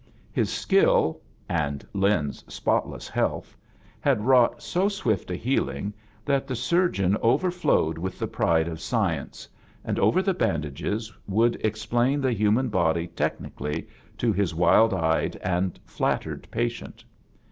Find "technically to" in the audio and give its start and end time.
13.09-14.33